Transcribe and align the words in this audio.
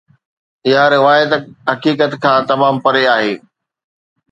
اها 0.67 0.83
روايت 0.95 1.31
حقيقت 1.69 2.11
کان 2.23 2.39
تمام 2.51 2.75
پري 2.83 3.03
آهي. 3.15 3.33